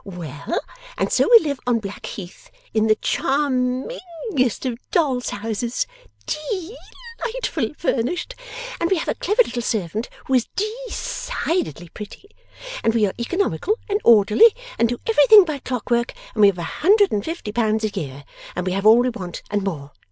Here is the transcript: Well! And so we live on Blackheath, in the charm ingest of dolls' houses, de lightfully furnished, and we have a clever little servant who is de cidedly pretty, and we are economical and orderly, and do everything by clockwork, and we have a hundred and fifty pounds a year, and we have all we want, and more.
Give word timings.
Well! 0.03 0.59
And 0.97 1.11
so 1.11 1.29
we 1.29 1.45
live 1.47 1.59
on 1.67 1.77
Blackheath, 1.77 2.49
in 2.73 2.87
the 2.87 2.95
charm 2.95 3.87
ingest 4.31 4.65
of 4.65 4.79
dolls' 4.89 5.29
houses, 5.29 5.85
de 6.25 6.75
lightfully 7.23 7.73
furnished, 7.73 8.33
and 8.79 8.89
we 8.89 8.97
have 8.97 9.09
a 9.09 9.13
clever 9.13 9.43
little 9.45 9.61
servant 9.61 10.09
who 10.25 10.33
is 10.33 10.47
de 10.55 10.73
cidedly 10.89 11.89
pretty, 11.93 12.31
and 12.83 12.95
we 12.95 13.05
are 13.05 13.13
economical 13.19 13.75
and 13.87 14.01
orderly, 14.03 14.51
and 14.79 14.89
do 14.89 14.97
everything 15.07 15.45
by 15.45 15.59
clockwork, 15.59 16.15
and 16.33 16.41
we 16.41 16.47
have 16.47 16.57
a 16.57 16.63
hundred 16.63 17.11
and 17.11 17.23
fifty 17.23 17.51
pounds 17.51 17.83
a 17.83 17.89
year, 17.89 18.23
and 18.55 18.65
we 18.65 18.73
have 18.73 18.87
all 18.87 18.97
we 19.01 19.09
want, 19.09 19.43
and 19.51 19.63
more. 19.63 19.91